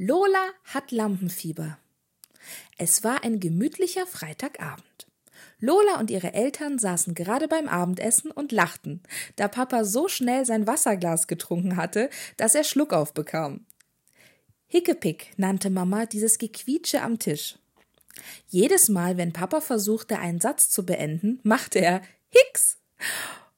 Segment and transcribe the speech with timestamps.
[0.00, 1.76] Lola hat Lampenfieber.
[2.76, 5.08] Es war ein gemütlicher Freitagabend.
[5.58, 9.02] Lola und ihre Eltern saßen gerade beim Abendessen und lachten,
[9.34, 13.66] da Papa so schnell sein Wasserglas getrunken hatte, dass er Schluck aufbekam.
[14.68, 17.56] Hickepick nannte Mama dieses Gequietsche am Tisch.
[18.46, 22.78] Jedes Mal, wenn Papa versuchte, einen Satz zu beenden, machte er Hicks.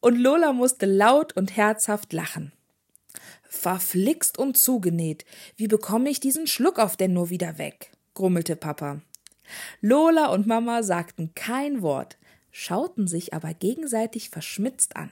[0.01, 2.53] Und Lola musste laut und herzhaft lachen.
[3.51, 5.25] Verflixt und zugenäht.
[5.57, 7.91] Wie bekomme ich diesen Schluck auf denn nur wieder weg?
[8.15, 9.01] grummelte Papa.
[9.80, 12.16] Lola und Mama sagten kein Wort,
[12.52, 15.11] schauten sich aber gegenseitig verschmitzt an.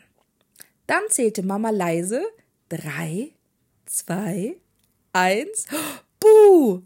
[0.86, 2.22] Dann zählte Mama leise
[2.68, 3.32] drei,
[3.86, 4.56] zwei,
[5.12, 5.66] eins.
[6.20, 6.82] Buh!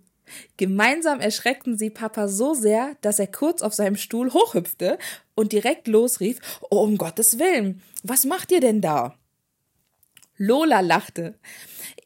[0.57, 4.99] Gemeinsam erschreckten sie Papa so sehr, dass er kurz auf seinem Stuhl hochhüpfte
[5.35, 6.39] und direkt losrief:
[6.71, 9.15] Oh, um Gottes Willen, was macht ihr denn da?
[10.45, 11.39] Lola lachte.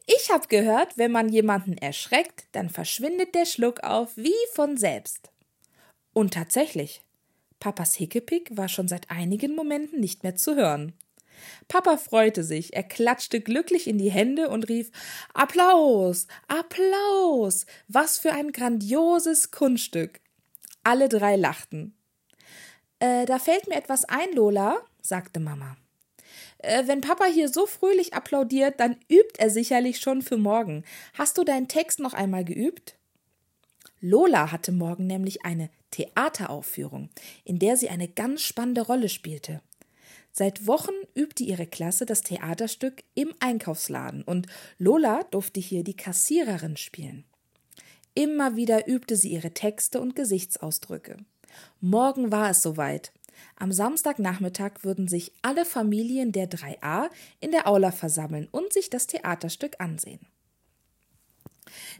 [0.05, 5.31] Ich hab gehört, wenn man jemanden erschreckt, dann verschwindet der Schluck auf wie von selbst.
[6.13, 7.01] Und tatsächlich,
[7.59, 10.93] Papas Hickepick war schon seit einigen Momenten nicht mehr zu hören.
[11.67, 14.91] Papa freute sich, er klatschte glücklich in die Hände und rief
[15.33, 20.21] Applaus, Applaus, was für ein grandioses Kunststück.
[20.83, 21.97] Alle drei lachten.
[22.99, 25.75] Äh, da fällt mir etwas ein, Lola, sagte Mama.
[26.67, 30.83] Äh, wenn Papa hier so fröhlich applaudiert, dann übt er sicherlich schon für morgen.
[31.13, 32.95] Hast du deinen Text noch einmal geübt?
[34.01, 37.09] Lola hatte morgen nämlich eine Theateraufführung,
[37.45, 39.61] in der sie eine ganz spannende Rolle spielte.
[40.33, 44.45] Seit Wochen übte ihre Klasse das Theaterstück im Einkaufsladen und
[44.77, 47.23] Lola durfte hier die Kassiererin spielen.
[48.13, 51.17] Immer wieder übte sie ihre Texte und Gesichtsausdrücke.
[51.79, 53.11] Morgen war es soweit.
[53.55, 59.07] Am Samstagnachmittag würden sich alle Familien der 3a in der Aula versammeln und sich das
[59.07, 60.19] Theaterstück ansehen.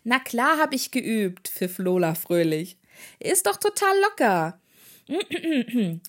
[0.03, 2.77] Na klar hab ich geübt, pfiff Lola fröhlich.
[3.19, 4.61] Ist doch total locker.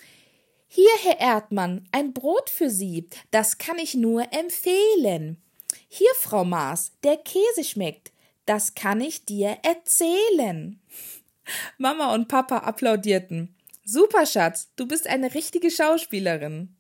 [0.71, 5.43] Hier, Herr Erdmann, ein Brot für Sie, das kann ich nur empfehlen.
[5.89, 8.13] Hier, Frau Maas, der Käse schmeckt,
[8.45, 10.81] das kann ich dir erzählen.
[11.79, 13.55] Mama und Papa applaudierten.
[13.91, 16.77] Super, Schatz, du bist eine richtige Schauspielerin.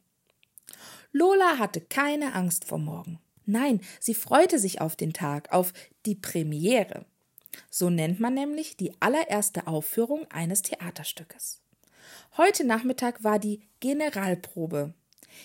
[1.11, 3.19] Lola hatte keine Angst vor morgen.
[3.47, 5.73] Nein, sie freute sich auf den Tag, auf
[6.05, 7.07] die Premiere.
[7.71, 11.63] So nennt man nämlich die allererste Aufführung eines Theaterstückes.
[12.37, 14.93] Heute Nachmittag war die Generalprobe.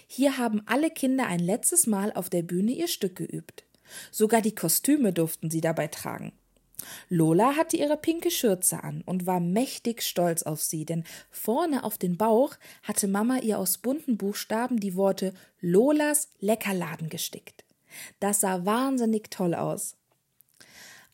[0.06, 3.64] Hier haben alle Kinder ein letztes Mal auf der Bühne ihr Stück geübt.
[4.12, 6.34] Sogar die Kostüme durften sie dabei tragen.
[7.10, 11.98] Lola hatte ihre pinke Schürze an und war mächtig stolz auf sie, denn vorne auf
[11.98, 17.64] den Bauch hatte Mama ihr aus bunten Buchstaben die Worte Lolas Leckerladen gestickt.
[18.20, 19.96] Das sah wahnsinnig toll aus.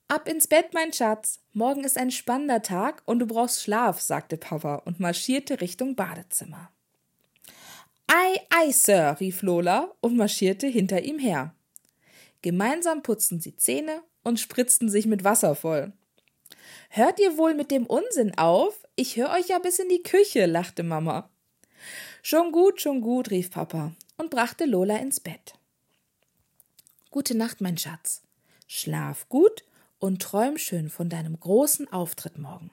[0.08, 1.40] Ab ins Bett, mein Schatz.
[1.54, 6.72] Morgen ist ein spannender Tag und du brauchst Schlaf, sagte Papa und marschierte Richtung Badezimmer.
[8.08, 11.54] Ei, ei, Sir, rief Lola und marschierte hinter ihm her.
[12.42, 15.94] Gemeinsam putzten sie Zähne und spritzten sich mit Wasser voll.
[16.90, 18.86] Hört ihr wohl mit dem Unsinn auf?
[18.96, 21.30] Ich höre euch ja bis in die Küche, lachte Mama.
[22.22, 25.54] Schon gut, schon gut, rief Papa und brachte Lola ins Bett.
[27.12, 28.24] Gute Nacht, mein Schatz.
[28.68, 29.64] Schlaf gut
[30.00, 32.72] und träum schön von deinem großen Auftritt morgen.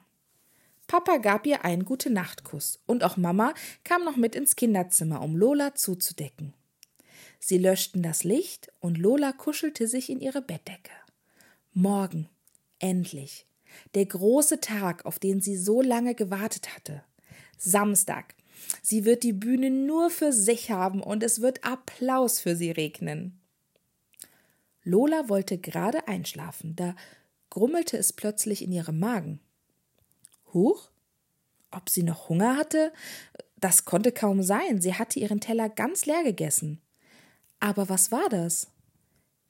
[0.87, 3.53] Papa gab ihr einen gute Nachtkuss und auch Mama
[3.83, 6.53] kam noch mit ins Kinderzimmer, um Lola zuzudecken.
[7.39, 10.91] Sie löschten das Licht und Lola kuschelte sich in ihre Bettdecke.
[11.79, 12.27] Morgen,
[12.79, 13.45] endlich,
[13.93, 17.03] der große Tag, auf den sie so lange gewartet hatte.
[17.55, 18.33] Samstag.
[18.81, 23.39] Sie wird die Bühne nur für sich haben und es wird Applaus für sie regnen.
[24.81, 26.95] Lola wollte gerade einschlafen, da
[27.51, 29.39] grummelte es plötzlich in ihrem Magen.
[30.55, 30.89] Huch?
[31.69, 32.91] Ob sie noch Hunger hatte?
[33.59, 34.81] Das konnte kaum sein.
[34.81, 36.81] Sie hatte ihren Teller ganz leer gegessen.
[37.59, 38.65] Aber was war das?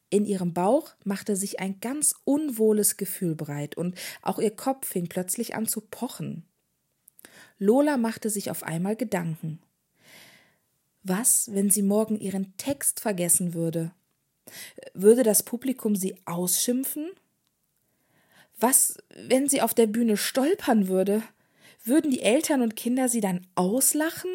[0.10, 5.08] In ihrem Bauch machte sich ein ganz unwohles Gefühl breit und auch ihr Kopf fing
[5.08, 6.46] plötzlich an zu pochen.
[7.60, 9.60] Lola machte sich auf einmal Gedanken.
[11.04, 13.92] Was, wenn sie morgen ihren Text vergessen würde?
[14.94, 17.10] Würde das Publikum sie ausschimpfen?
[18.60, 21.22] Was, wenn sie auf der Bühne stolpern würde?
[21.84, 24.32] Würden die Eltern und Kinder sie dann auslachen?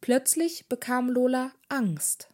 [0.00, 2.28] Plötzlich bekam Lola Angst.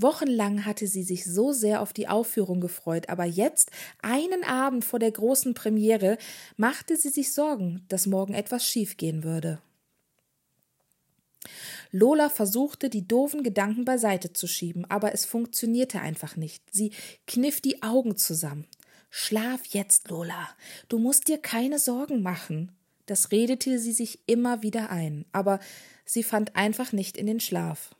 [0.00, 4.98] Wochenlang hatte sie sich so sehr auf die Aufführung gefreut, aber jetzt, einen Abend vor
[4.98, 6.18] der großen Premiere,
[6.56, 9.60] machte sie sich Sorgen, dass morgen etwas schiefgehen würde.
[11.90, 16.62] Lola versuchte, die doofen Gedanken beiseite zu schieben, aber es funktionierte einfach nicht.
[16.70, 16.92] Sie
[17.26, 18.66] kniff die Augen zusammen.
[19.10, 20.48] Schlaf jetzt, Lola.
[20.88, 22.72] Du musst dir keine Sorgen machen.
[23.06, 25.60] Das redete sie sich immer wieder ein, aber
[26.04, 27.94] sie fand einfach nicht in den Schlaf.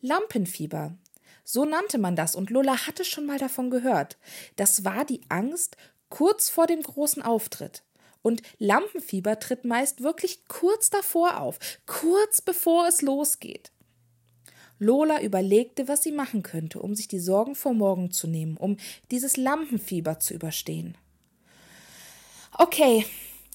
[0.00, 0.96] Lampenfieber.
[1.44, 4.18] So nannte man das, und Lola hatte schon mal davon gehört.
[4.56, 5.76] Das war die Angst
[6.08, 7.82] kurz vor dem großen Auftritt.
[8.22, 13.72] Und Lampenfieber tritt meist wirklich kurz davor auf, kurz bevor es losgeht.
[14.78, 18.76] Lola überlegte, was sie machen könnte, um sich die Sorgen vor morgen zu nehmen, um
[19.10, 20.96] dieses Lampenfieber zu überstehen.
[22.56, 23.04] Okay,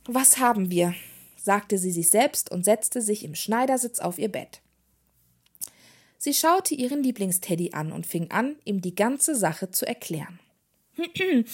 [0.06, 0.94] was haben wir?
[1.38, 4.62] sagte sie sich selbst und setzte sich im Schneidersitz auf ihr Bett.
[6.18, 10.40] Sie schaute ihren Lieblingsteddy an und fing an, ihm die ganze Sache zu erklären.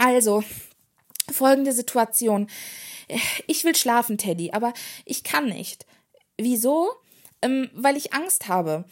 [0.00, 0.44] Also,
[1.28, 2.48] folgende Situation.
[3.48, 4.72] Ich will schlafen, Teddy, aber
[5.04, 5.86] ich kann nicht.
[6.36, 6.92] Wieso?
[7.42, 8.84] Ähm, weil ich Angst habe.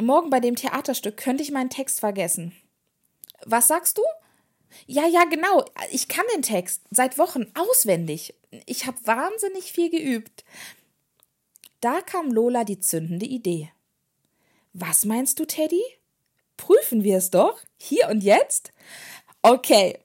[0.00, 2.52] Morgen bei dem Theaterstück könnte ich meinen Text vergessen.
[3.44, 4.02] Was sagst du?
[4.86, 5.64] Ja, ja, genau.
[5.90, 8.34] Ich kann den Text seit Wochen auswendig.
[8.66, 10.44] Ich habe wahnsinnig viel geübt.
[11.80, 13.70] Da kam Lola die zündende Idee.
[14.76, 15.82] Was meinst du, Teddy?
[16.56, 17.60] Prüfen wir es doch?
[17.78, 18.72] Hier und jetzt?
[19.40, 20.00] Okay.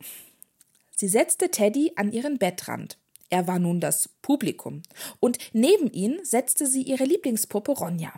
[0.96, 3.00] Sie setzte Teddy an ihren Bettrand.
[3.32, 4.84] Er war nun das Publikum.
[5.20, 8.14] Und neben ihn setzte sie ihre Lieblingspuppe Ronja.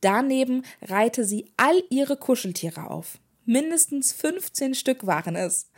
[0.00, 3.18] Daneben reihte sie all ihre Kuscheltiere auf.
[3.44, 5.70] Mindestens 15 Stück waren es.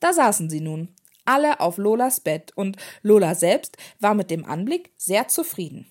[0.00, 0.94] Da saßen sie nun,
[1.24, 5.90] alle auf Lolas Bett, und Lola selbst war mit dem Anblick sehr zufrieden.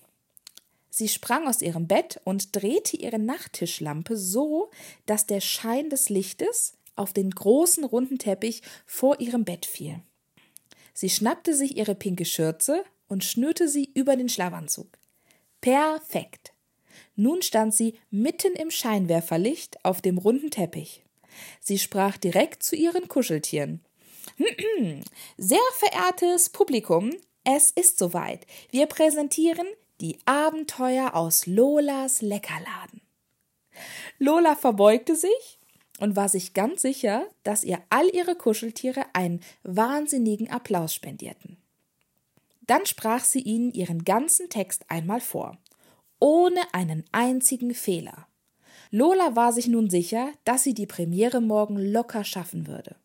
[0.98, 4.70] Sie sprang aus ihrem Bett und drehte ihre Nachttischlampe so,
[5.04, 10.00] dass der Schein des Lichtes auf den großen runden Teppich vor ihrem Bett fiel.
[10.94, 14.88] Sie schnappte sich ihre pinke Schürze und schnürte sie über den Schlafanzug.
[15.60, 16.54] Perfekt.
[17.14, 21.04] Nun stand sie mitten im Scheinwerferlicht auf dem runden Teppich.
[21.60, 23.84] Sie sprach direkt zu ihren Kuscheltieren.
[25.36, 27.12] Sehr verehrtes Publikum,
[27.44, 28.46] es ist soweit.
[28.70, 29.66] Wir präsentieren
[30.00, 33.00] die Abenteuer aus Lolas Leckerladen.
[34.18, 35.58] Lola verbeugte sich
[35.98, 41.56] und war sich ganz sicher, dass ihr all ihre Kuscheltiere einen wahnsinnigen Applaus spendierten.
[42.66, 45.56] Dann sprach sie ihnen ihren ganzen Text einmal vor,
[46.18, 48.26] ohne einen einzigen Fehler.
[48.90, 52.96] Lola war sich nun sicher, dass sie die Premiere morgen locker schaffen würde.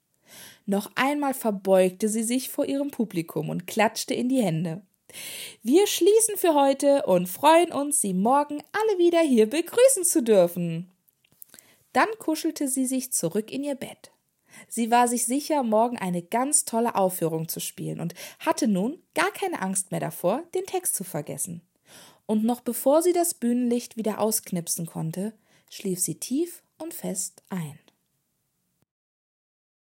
[0.66, 4.82] Noch einmal verbeugte sie sich vor ihrem Publikum und klatschte in die Hände.
[5.64, 10.92] Wir schließen für heute und freuen uns, Sie morgen alle wieder hier begrüßen zu dürfen.
[11.94, 14.12] Dann kuschelte sie sich zurück in ihr Bett.
[14.68, 19.32] Sie war sich sicher, morgen eine ganz tolle Aufführung zu spielen und hatte nun gar
[19.32, 21.62] keine Angst mehr davor, den Text zu vergessen.
[22.26, 25.34] Und noch bevor sie das Bühnenlicht wieder ausknipsen konnte,
[25.70, 27.80] schlief sie tief und fest ein.